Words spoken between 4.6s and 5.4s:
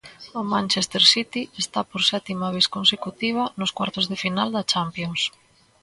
Champions